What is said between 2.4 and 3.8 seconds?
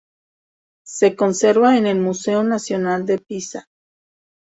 Nacional de Pisa.